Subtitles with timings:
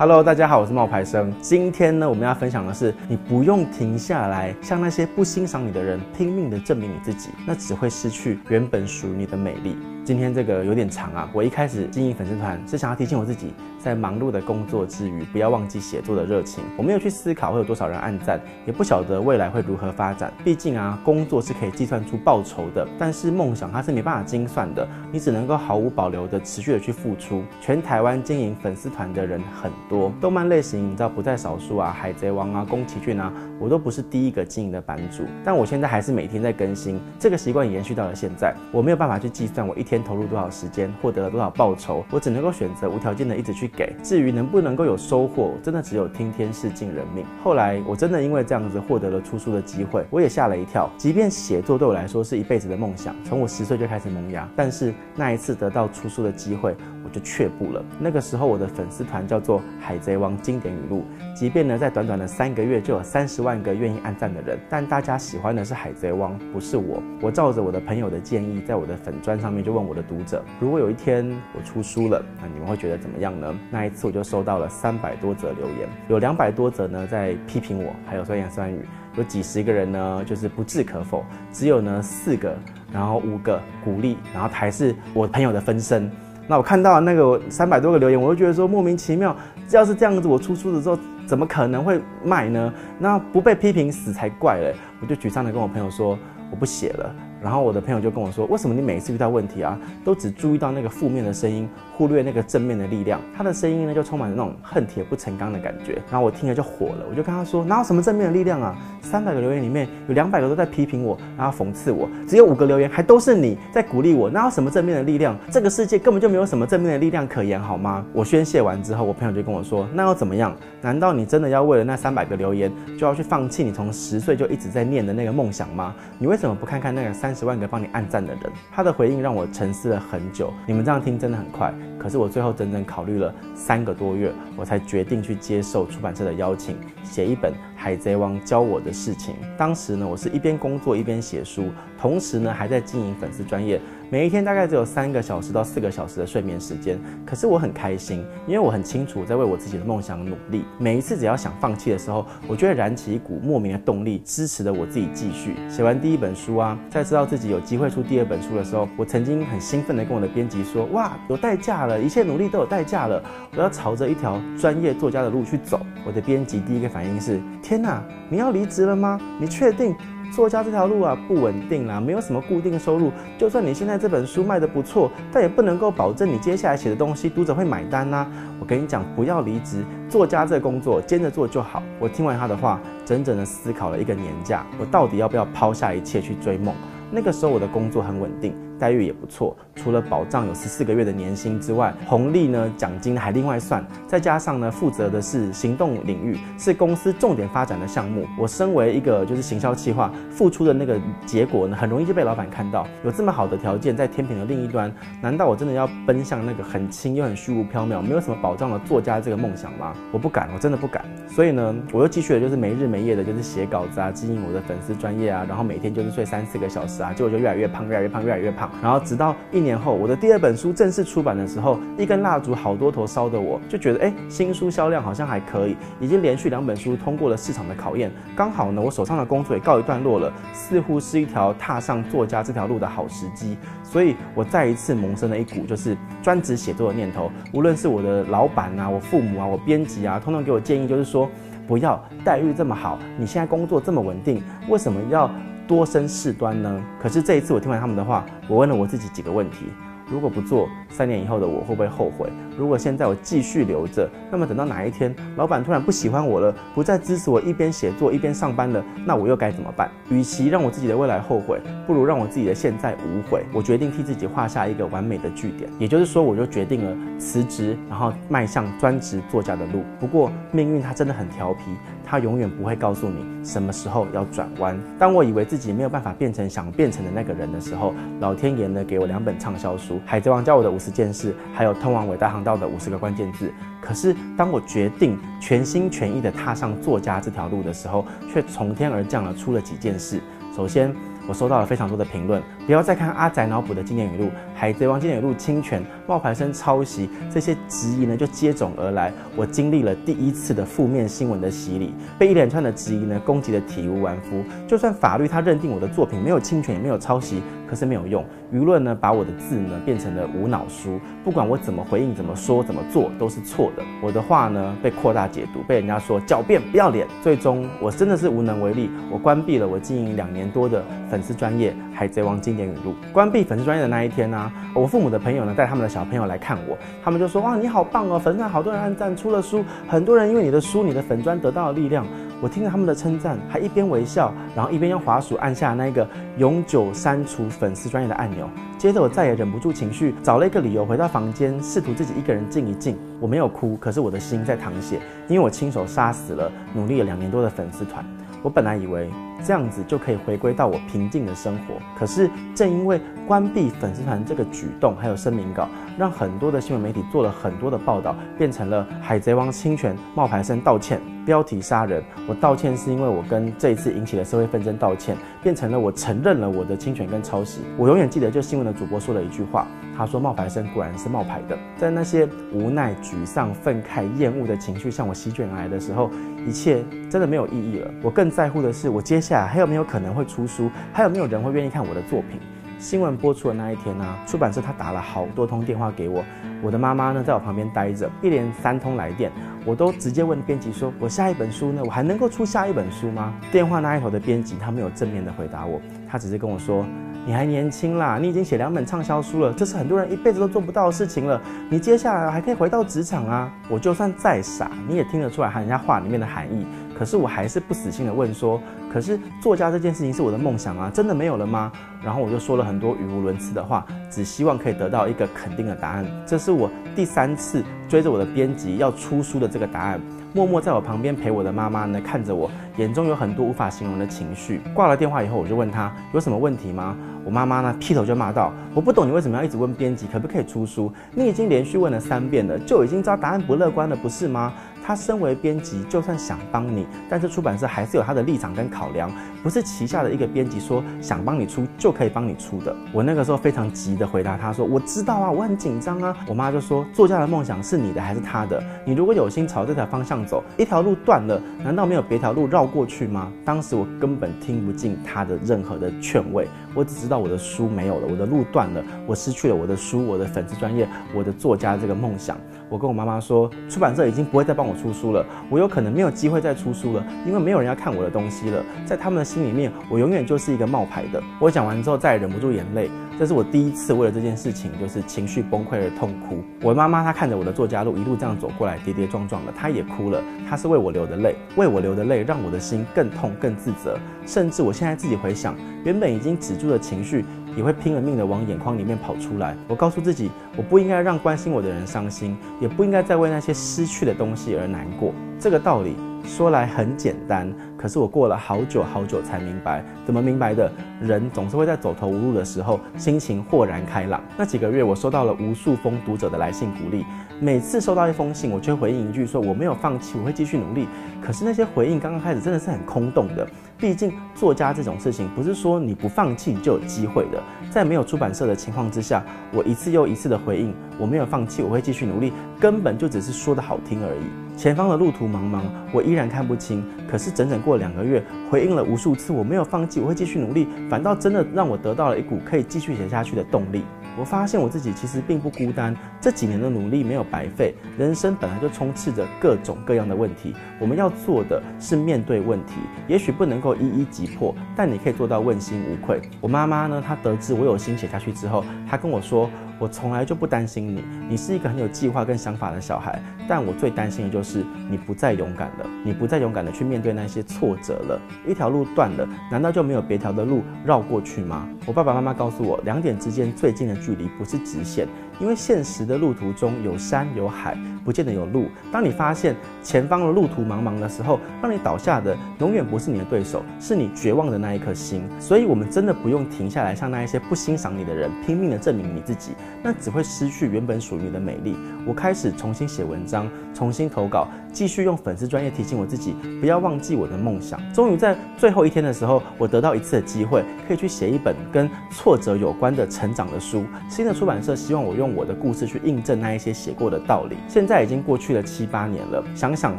[0.00, 1.34] Hello，大家好，我是冒牌生。
[1.40, 9.76] 今天呢，我们要分享的是，你不用停下来，向那些不欣赏你的人拼命的证明你自己，那只会失去原本属于你的美丽。
[10.08, 16.64] 今天这个有点长啊，我一开始经营粉丝团是想要提醒我自己，在忙碌的工作之余，不要忘记写作的热情。
[16.78, 20.32] 我没有去思考会有多少人按赞，也不晓得未来会如何发展。
[20.42, 27.44] 毕竟啊，工作是可以计算出报酬的，但是梦想它是没办法精算的，你只能够毫无保留的持续的去付出。
[27.60, 33.30] 全台湾经营粉丝团的人很多，动漫类型你知道不在少数啊，海贼王啊，宫崎骏啊，
[33.60, 38.54] 我都不是第一个经营的版主，但我现在还是每天在更新，这个习惯延续到了现在。
[38.72, 39.97] 我没有办法去计算我一天。
[40.02, 43.94] 投入多少时间，获得了多少报酬，我只能够选择无条件的一直去给。
[44.02, 47.24] 至于能不能够有收获，真的只有听天是尽人命。
[47.42, 50.90] 后来我真的因为这样子获得了出书的机会，我也吓了一跳。
[50.96, 57.84] 即便写作对我来说是一辈子的梦想，从我十岁就开始萌芽，但是那一次得到出书的机会，我就却步了。
[57.98, 61.04] 那个时候我的粉丝团叫做《海贼王经典语录》，
[61.38, 67.02] 即便呢在短短的三个月就有三十万个愿意按赞的人，但大家喜欢的是海贼王，不是我。
[67.20, 73.58] 我照着我的朋友的建议，在我的粉砖上面就问我的读者，如果有一天我出书了，那你们会觉得怎么样呢？
[73.70, 78.84] 那一次我就收到了三百多则留言，有两百多则呢在批评我，还有酸言酸语，
[79.16, 82.54] 有几十个人呢就是不置可否，只有呢四个，
[82.92, 86.10] 然后五个鼓励，然后还是我朋友的分身。
[86.46, 89.34] 那我看到那个三百多个留言，我就觉得说莫名其妙，
[89.70, 92.72] 要是这样子，我出书的时候怎么可能会卖呢？
[92.98, 94.74] 那不被批评死才怪嘞！
[95.00, 96.18] 我就沮丧的跟我朋友说，
[96.50, 97.14] 我不写了。
[97.42, 103.20] 然后我的朋友就跟我说：“为什么你每次遇到问题啊，都只注意到那个负面的声音，忽略那个正面的力量？
[103.36, 108.76] 他的声音呢，就充满了那种恨铁不成钢的感觉。”然后我听了就火了，我就跟他说：“哪有什么正面的力量啊？
[109.00, 115.36] 三百个留言里面有两百个都在批评我，然后讽刺我，只有五个留言还都是你在鼓励我，哪有什么正面的力量？
[115.50, 120.54] 这个世界根本就没有什么正面的力量可言，好吗？”我宣泄完之后，我朋友就跟我说：“那又怎么样？
[120.82, 125.94] 难道你真的要为了那三百个留言，就要去放弃你从十岁就一直在念的那个梦想吗？
[126.18, 130.50] 你为什么不看看那个三三十万个帮你按？”赞的人，他的回应让我沉思了很久。
[130.66, 139.34] 你们这样听真的很快，可是我最后整整考虑了三个多月，我才决定去接受出版社的邀请，写一本《海贼王教我的事情》。
[139.56, 141.66] 当时呢，我是一边工作一边写书，
[141.96, 143.80] 同时呢还在经营粉丝专业。
[144.10, 150.64] 每一天大概只有三个小时到四个小时的睡眠时间，可是我很开心，因为我很清楚在为我自己的梦想努力。
[150.78, 155.54] 每一次只要想放弃的时候，我就会燃起一股莫名的动力，支持着我自己继续。
[155.68, 163.22] 写完第一本书啊，在知道自己有机会出第二本书的时候，我曾经很兴奋地跟我的编辑说：“哇，有代价了，一切努力都有代价了，
[163.54, 167.38] 我要朝着一条专业作家的路去走。”我的编辑第一个反应是
[167.68, 169.20] ：“天哪，你要离职了吗？
[169.38, 169.94] 你确定？”
[170.32, 173.12] 作家这条路啊，不稳定啦，没有什么固定收入。
[173.36, 178.26] 就算你现在这本书卖得不错，但也不能够保证你接下来写的东西读者会买单呐。
[178.58, 181.82] 我跟你讲，不要离职，作家这工作兼着做就好。
[181.98, 186.74] 我听完他的话，整整的思考了一个年假，我到底要不要抛下一切去追梦？
[187.10, 188.54] 那个时候我的工作很稳定。
[188.78, 198.24] 待遇也不错，除了保障有十四个月的年薪之外，红利呢，奖金还另外算，再加上呢，负责的是行动领域，是公司重点发展的项目。
[198.38, 202.86] 我身为一个就是行销企划，付出的那个结果呢，很容易就被老板看到。
[203.04, 209.92] 有这么好的条件，在天平的另一端，难道我真的要奔向那个很轻又很虚无缥缈、没有什么保障的作家这个梦想吗？
[210.12, 211.04] 我不敢，我真的不敢。
[211.28, 218.67] 所以呢，我又继续的就是没日没夜的，就是写稿子啊，经营我的粉丝专业啊，然后每天就是睡三四个小时啊，结果就越来越胖，越来越胖，越来越胖。
[218.82, 228.10] 然后直到一年后，我的第二本书正式出版的时候，一根蜡烛好多头烧的，我就觉得，哎，新书销量好像还可以，已经连续两本书通过了市场的考验。
[228.36, 233.56] 刚好呢，我手上的工作也告一段落了，似乎是一条踏上作家这条路的好时机。
[233.82, 237.30] 所以我再一次萌生了一股就是专职写作的念头。
[237.52, 241.28] 无论是我的老板啊，我父母啊，我编辑啊，通通给我建议，就是说，
[241.66, 245.30] 不要待遇这么好，你现在工作这么稳定，为什么要？
[245.68, 246.82] 多生事端呢？
[246.98, 249.66] 可是这一次我听完他们的话，我问了我自己几个问题。
[250.10, 252.32] 如果不做，三年以后的我会不会后悔？
[252.56, 259.90] 如果现在我继续留着，那么等到哪一天老板突然不喜欢我了，不再支持我一边写作一边上班了，那我又该怎么办？
[260.08, 263.44] 与其让我自己的未来后悔，不如让我自己的现在无悔。
[263.52, 269.82] 我决定替自己画下一个完美的句点，也就是说，我就决定了辞职，然后迈向专职作家的路。
[270.00, 271.64] 不过命运它真的很调皮，
[272.08, 274.78] 他永远不会告诉你什么时候要转弯。
[274.98, 280.00] 当我以为自己没有办法变成想变成的那个人的时候，老天爷呢给我两本畅销书。
[280.06, 283.52] 海贼王教我的五十件事，还有通往伟大航道的五十个关键字。
[283.82, 290.20] 可是，当我决定全心全意地踏上作家这条路的时候，却从天而降了出了几件事。
[290.56, 290.92] 首先，
[291.28, 299.12] 我收到了非常多的评论，不要再看阿宅脑补的经典语录，海贼王经典语录侵权、冒牌生抄袭这些质疑呢就接踵而来。
[299.36, 304.42] 我经历了第一次的负面新闻的洗礼，被一连串的质疑呢攻击得体无完肤。
[304.66, 308.24] 就算法律他认定我的作品没有侵权也没有抄袭，可是没有用。
[308.52, 313.82] 舆论呢把我的字呢变成了无脑书，不管我怎么回应、怎么说、怎么做都是错的。
[314.02, 317.06] 我的话呢被扩大解读，被人家说狡辩、不要脸。
[317.22, 322.94] 最终我真的是无能为力，我关闭了我经营两年多的粉丝专业《海贼王经典语录》。
[323.12, 332.06] 关闭粉丝专业的那一天呢、我父母的朋友呢带他们的小朋友来看我，他们就说：哇，你好棒哦，粉丝好多人按赞，出了书，很多人因为你的书、你的粉砖得到了力量。
[332.40, 338.48] 我听着他们的称赞，还一边微笑，然后一边用滑鼠按下那个永久删除粉丝专业的按钮。
[338.78, 342.96] 接着我再也忍不住情绪，找了一个理由回到房间，试图自己一个人静一静。
[343.18, 348.04] 我没有哭，可是我的心在淌血，因为我亲手杀死了努力了两年多的粉丝团。
[348.40, 349.10] 我本来以为
[349.44, 362.02] 这样子就可以回归到我平静的生活，可是正因为关闭粉丝团这个举动，还有声明稿，让很多的新闻媒体做了很多的报道，变成了海贼王侵权，冒牌声道歉，标题杀人。
[362.26, 367.60] 我道歉是因为我跟这一次引起的社会纷争道歉，变成了我承认了我的侵权跟抄袭。
[367.76, 371.56] 我永远记得，就新闻的主播说了一句话，他说冒牌声果然是冒牌的。
[371.76, 376.10] 在那些无奈、沮丧、愤慨、厌恶的情绪向我席卷而来的时候，
[376.46, 377.90] 一切真的没有意义了。
[378.02, 382.40] 我更在乎的是，我接下还有没有可能会出书，还有没有人会愿意看我的作品。
[382.78, 386.24] 新闻播出的那一天呢、出版社他打了好多通电话给我，
[386.62, 389.30] 我的妈妈呢在我旁边待着，一连三通来电，
[389.66, 395.78] 我都直接问编辑说：“我下一本书呢，我还能够出下一本书吗？”电话那一头的编辑他没有正面的回答我，
[396.08, 396.86] 他只是跟我说
[397.26, 406.64] ：“你还年轻啦，你已经写两本畅销书了，这是很多人一辈子都做不到的事情了，你接下来还可以回到职场啊。”我就算再傻，你也听得出来喊人家话里面的含义。
[406.98, 408.60] 可是我还是不死心的问说，
[408.92, 411.70] 可是作家这件事情是我的梦想啊，真的没有了吗？
[412.02, 416.04] 然后我就说了很多语无伦次的话，只希望可以得到一个肯定的答案。
[416.26, 420.00] 这是我第三次追着我的编辑要出书的这个答案。
[420.34, 424.60] 默默在我旁边陪我的妈妈呢，看着我，眼中有很多无法形容的情绪。
[424.74, 426.96] 挂了电话以后，我就问她有什么问题吗？
[427.24, 430.92] 我妈妈呢劈头就骂道：“我不懂你为什么要一直问编辑可不可以出书？
[431.14, 434.52] 你已经连续问了三遍了，就已经知道答案不乐观了，不是吗？”
[434.88, 439.12] 他身为编辑，就算想帮你，但是出版社还是有他的立场跟考量，
[439.42, 442.74] 不是旗下的一个编辑说想帮你出就可以帮你出的。
[442.90, 448.64] 我那个时候非常急的回答他说：“我知道啊，我很紧张啊。”我妈就说：“作家的梦想是你的还是他的？
[448.86, 462.38] 你如果有心朝这条方向走，一条路断了，难道没有别条路绕过去吗？”当时我根本听不进他的任何的劝慰，我只知道我的书没有了，我的路断了，我失去了我的书，我的粉丝专业，我的作家这个梦想。
[462.68, 468.62] 我跟我妈妈说，出版社已经不会再帮我出书了，我有可能没有机会再出书了，因为没有人要看我的东西了。
[468.84, 471.22] 在他们的心里面，我永远就是一个冒牌的。
[471.40, 472.90] 我讲完之后，再也忍不住眼泪。
[473.18, 476.40] 这是我第一次为了这件事情，就是情绪崩溃而痛哭。
[476.62, 480.22] 我的妈妈她看着我的作家路一路这样走过来，跌跌撞撞的，她也哭了。
[480.48, 483.98] 她是为我流的泪，为我流的泪让我的心更痛、更自责。
[484.24, 487.24] 甚至我现在自己回想，原本已经止住的情绪。
[487.56, 489.56] 也会拼了命的往眼眶里面跑出来。
[489.66, 495.12] 我告诉自己，我不应该让关心我的人伤心，也不应该再为那些失去的东西而难过。
[495.38, 499.82] 这个道理说来很简单，可是我过了好久好久才明白。
[500.04, 500.70] 怎么明白的？
[501.00, 504.20] 人总是会在走投无路的时候，心情豁然开朗。
[504.36, 507.06] 那几个月，我收到了无数封读者的来信鼓励。
[507.40, 510.88] 每次收到一封信，我就会回应一句说：“我没有放弃，我会继续努力。”
[511.22, 513.46] 可是那些回应刚刚开始真的是很空洞的。
[513.78, 517.40] 毕竟作家这种事情，不是说你不放弃就有机会的。
[517.70, 524.58] 在没有出版社的情况之下，我一次又一次的回应，我没有放弃，我会继续努力，根本就只是说的好听而已。
[524.58, 526.84] 前方的路途茫茫，我依然看不清。
[527.08, 533.84] 可是整整过两个月，回应了无数次，我没有放弃，我会继续努力，反倒真的让我得到了一股可以继续写下去的动力。
[534.18, 537.74] 我发现我自己其实并不孤单，这几年的努力没有白费。
[537.98, 542.72] 人生本来就充斥着各种各样的问题，我们要做的是面对问题，
[543.06, 546.20] 也许不能够一一击破，但你可以做到问心无愧。
[546.40, 549.50] 我妈妈呢，她得知我有心写下去之后，她跟我说。
[549.78, 553.22] 我从来就不担心你，你是一个很有计划跟想法的小孩。
[553.48, 558.20] 但我最担心的就是你不再勇敢了，你不再勇敢的去面对那些挫折了。
[558.46, 561.68] 一条路断了，难道就没有别条的路绕过去吗？
[561.86, 565.06] 我爸爸妈妈告诉我，两点之间最近的距离不是直线，
[565.40, 567.78] 因为现实的路途中有山有海。
[568.08, 568.68] 不见得有路。
[568.90, 575.28] 当你发现前方的路途茫茫的时候，让你倒下的永远不是你的对手，是你绝望的那一颗心。
[575.38, 581.76] 所以，我们真的不用停下来，向那一些不欣赏你的人拼命的证明你自己，那只会失去原本属于你的美丽。
[582.06, 587.78] 我开始重新写文章，重新投稿，继续用粉丝专业提醒我自己，不要忘记我的梦想。
[587.92, 593.84] 终于在最后一天的时候，我得到一次的机会，可以去写一本跟挫折有关的成长的书。
[594.08, 597.58] 新的出版社希望我用我的故事去印证那一些写过的道理。
[597.68, 599.98] 现在在已经过去了七八年了，想想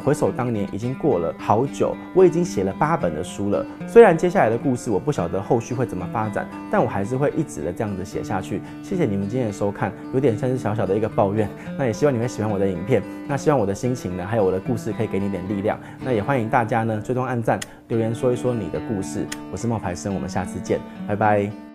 [0.00, 1.94] 回首当年，已经过了好久。
[2.14, 3.64] 我已经写了八本的书了。
[3.86, 8.62] 虽然接下来的故事我不晓得后续会怎么发展，但我还是会一直的这样子写下去。
[8.82, 11.46] 谢谢你们今天的收看，有点像是小小的一个抱怨。
[11.76, 13.02] 那也希望你们喜欢我的影片。
[13.28, 15.78] 那希望我的心情呢，还有我的故事可以给你点力量。
[16.02, 19.26] 那也欢迎大家呢追踪按赞、留言说一说你的故事。
[19.52, 21.69] 我是冒牌生，我们下次见，拜拜。